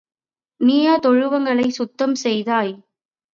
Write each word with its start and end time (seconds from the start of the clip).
நீயா 0.61 0.93
தொழுவங்களைச் 0.97 1.73
சுத்தம் 1.73 2.15
செய்தாய்? 2.15 2.73